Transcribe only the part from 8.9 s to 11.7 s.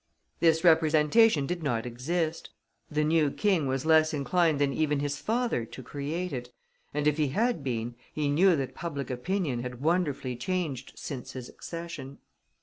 opinion had wonderfully changed since his